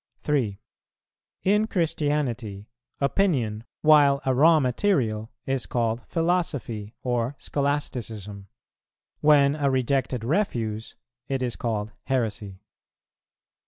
3. 0.17 0.59
In 1.43 1.67
Christianity, 1.67 2.67
opinion, 2.99 3.65
while 3.83 4.19
a 4.25 4.33
raw 4.33 4.59
material, 4.59 5.31
is 5.45 5.67
called 5.67 6.03
philosophy 6.07 6.95
or 7.03 7.35
scholasticism; 7.37 8.47
when 9.19 9.55
a 9.55 9.69
rejected 9.69 10.23
refuse, 10.23 10.95
it 11.27 11.43
is 11.43 11.55
called 11.55 11.91
heresy. 12.05 12.63